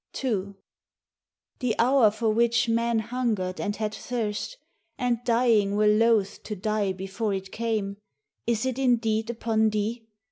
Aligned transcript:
2 0.13 0.55
The 1.59 1.75
hour 1.77 2.09
for 2.09 2.29
which 2.31 2.67
men 2.67 2.97
hungered 2.97 3.61
and 3.61 3.75
had 3.75 3.93
thirst, 3.93 4.57
And 4.97 5.23
dying 5.23 5.75
were 5.75 5.85
loth 5.85 6.41
to 6.41 6.55
die 6.55 6.91
before 6.91 7.35
it 7.35 7.51
came, 7.51 7.97
Is 8.47 8.65
it 8.65 8.79
indeed 8.79 9.29
upon 9.29 9.69
thee? 9.69 10.07